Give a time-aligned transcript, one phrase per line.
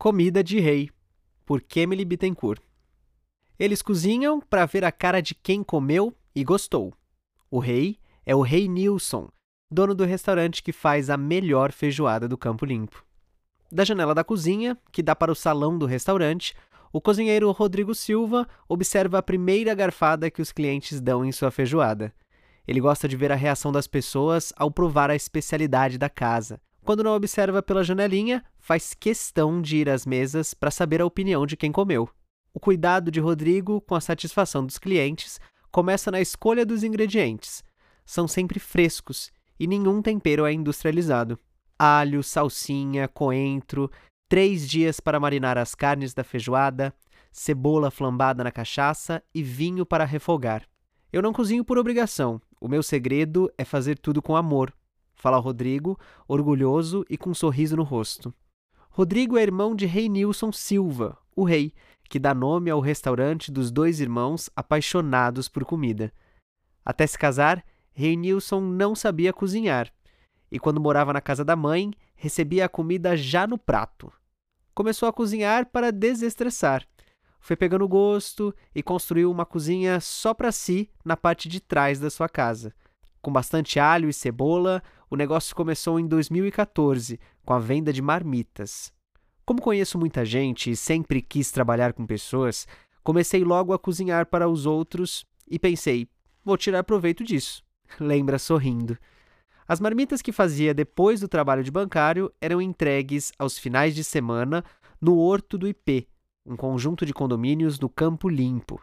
[0.00, 0.90] Comida de Rei,
[1.44, 2.62] por Kemily Bittencourt.
[3.58, 6.94] Eles cozinham para ver a cara de quem comeu e gostou.
[7.50, 9.28] O rei é o Rei Nilson,
[9.68, 13.04] dono do restaurante que faz a melhor feijoada do Campo Limpo.
[13.72, 16.54] Da janela da cozinha, que dá para o salão do restaurante,
[16.92, 22.14] o cozinheiro Rodrigo Silva observa a primeira garfada que os clientes dão em sua feijoada.
[22.68, 26.60] Ele gosta de ver a reação das pessoas ao provar a especialidade da casa.
[26.88, 31.44] Quando não observa pela janelinha, faz questão de ir às mesas para saber a opinião
[31.44, 32.08] de quem comeu.
[32.54, 35.38] O cuidado de Rodrigo com a satisfação dos clientes
[35.70, 37.62] começa na escolha dos ingredientes.
[38.06, 39.30] São sempre frescos
[39.60, 41.38] e nenhum tempero é industrializado.
[41.78, 43.90] Alho, salsinha, coentro,
[44.26, 46.94] três dias para marinar as carnes da feijoada,
[47.30, 50.66] cebola flambada na cachaça e vinho para refogar.
[51.12, 52.40] Eu não cozinho por obrigação.
[52.58, 54.72] O meu segredo é fazer tudo com amor,
[55.18, 58.32] fala Rodrigo, orgulhoso e com um sorriso no rosto.
[58.88, 61.74] Rodrigo é irmão de Rei Nilson Silva, o rei,
[62.08, 66.12] que dá nome ao restaurante dos dois irmãos apaixonados por comida.
[66.84, 69.92] Até se casar, Rei Nilson não sabia cozinhar,
[70.50, 74.12] e quando morava na casa da mãe, recebia a comida já no prato.
[74.74, 76.86] Começou a cozinhar para desestressar.
[77.40, 82.10] Foi pegando gosto e construiu uma cozinha só para si na parte de trás da
[82.10, 82.72] sua casa.
[83.20, 88.92] Com bastante alho e cebola, o negócio começou em 2014, com a venda de marmitas.
[89.44, 92.66] Como conheço muita gente e sempre quis trabalhar com pessoas,
[93.02, 96.06] comecei logo a cozinhar para os outros e pensei,
[96.44, 97.64] vou tirar proveito disso.
[97.98, 98.98] Lembra sorrindo.
[99.66, 104.64] As marmitas que fazia depois do trabalho de bancário eram entregues aos finais de semana
[105.00, 106.08] no Horto do IP,
[106.44, 108.80] um conjunto de condomínios no Campo Limpo.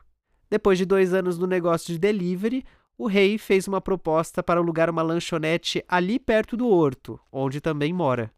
[0.50, 2.64] Depois de dois anos no negócio de delivery,
[2.98, 7.92] o rei fez uma proposta para alugar uma lanchonete ali perto do horto, onde também
[7.92, 8.32] mora.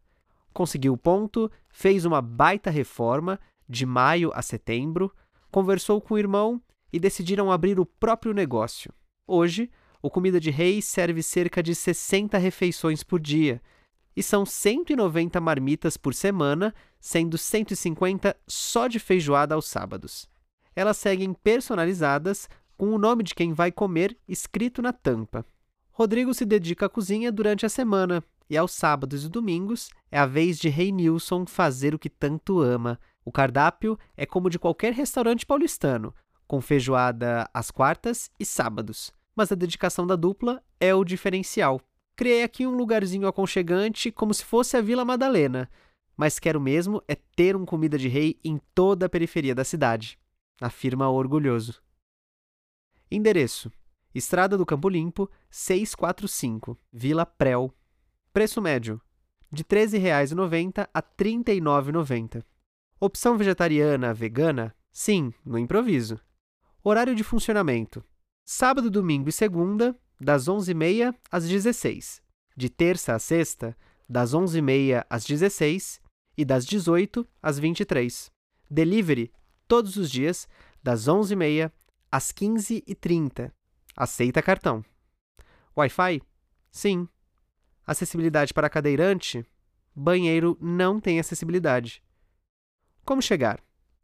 [0.52, 5.14] Conseguiu o ponto, fez uma baita reforma, de maio a setembro,
[5.50, 6.60] conversou com o irmão
[6.92, 8.92] e decidiram abrir o próprio negócio.
[9.26, 9.70] Hoje,
[10.02, 13.60] o Comida de Rei serve cerca de 60 refeições por dia,
[14.16, 20.28] e são 190 marmitas por semana, sendo 150 só de feijoada aos sábados.
[20.74, 22.48] Elas seguem personalizadas,
[22.78, 25.44] com o nome de quem vai comer escrito na tampa.
[25.90, 30.24] Rodrigo se dedica à cozinha durante a semana e aos sábados e domingos é a
[30.24, 32.98] vez de Rei Nilson fazer o que tanto ama.
[33.24, 36.14] O cardápio é como de qualquer restaurante paulistano,
[36.46, 39.12] com feijoada às quartas e sábados.
[39.34, 41.80] Mas a dedicação da dupla é o diferencial.
[42.14, 45.68] Criei aqui um lugarzinho aconchegante como se fosse a Vila Madalena,
[46.16, 50.16] mas quero mesmo é ter um comida de rei em toda a periferia da cidade,
[50.60, 51.82] afirma orgulhoso.
[53.10, 53.70] Endereço:
[54.14, 57.72] Estrada do Campo Limpo, 645, Vila Prel.
[58.32, 59.00] Preço médio:
[59.50, 62.44] de R$ 13,90 a R$ 39,90.
[63.00, 64.74] Opção vegetariana, vegana?
[64.90, 66.20] Sim, no improviso.
[66.82, 68.04] Horário de funcionamento:
[68.44, 72.26] sábado, domingo e segunda, das 11h30 às 16
[72.58, 73.76] de terça a sexta,
[74.08, 76.00] das 11h30 às 16
[76.36, 78.32] e das 18 às 23.
[78.68, 79.32] Delivery
[79.68, 80.48] todos os dias,
[80.82, 81.70] das 11h30
[82.10, 83.52] às 15h30.
[83.96, 84.84] Aceita cartão.
[85.76, 86.22] Wi-Fi?
[86.70, 87.08] Sim.
[87.86, 89.44] Acessibilidade para cadeirante?
[89.94, 92.02] Banheiro não tem acessibilidade.
[93.04, 93.60] Como chegar?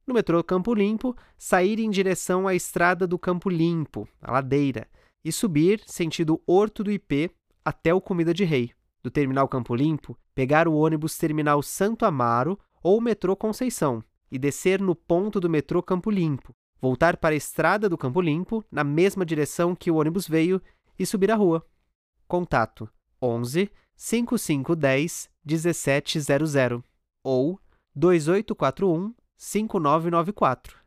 [0.07, 4.89] No metrô Campo Limpo, sair em direção à estrada do Campo Limpo, a ladeira,
[5.25, 7.31] e subir sentido Horto do IP
[7.65, 8.73] até o Comida de Rei.
[9.03, 14.81] Do terminal Campo Limpo, pegar o ônibus terminal Santo Amaro ou metrô Conceição e descer
[14.81, 16.55] no ponto do metrô Campo Limpo,
[16.85, 20.61] voltar para a estrada do Campo Limpo, na mesma direção que o ônibus veio,
[20.99, 21.65] e subir a rua.
[22.29, 22.91] Contato
[23.23, 26.83] 11 5510 1700
[27.23, 27.59] ou
[27.95, 30.84] 2841 5994.